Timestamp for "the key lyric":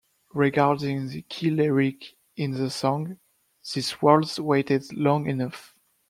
1.09-2.13